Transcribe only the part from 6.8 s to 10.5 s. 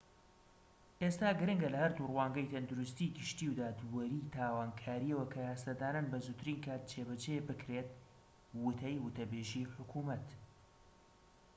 جێبەجێ بکرێت وتەی وتەبێژی حکومەت